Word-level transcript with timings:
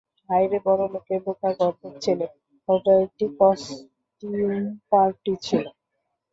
হায়রে 0.29 0.59
বড়লোকের 0.65 1.19
বোকাগর্দভ 1.25 1.73
ছেলে, 2.03 2.25
ওটা 2.69 2.93
একটা 3.03 3.25
কস্টিউম 3.39 4.53
পার্টি 4.89 5.33
ছিল! 5.45 5.63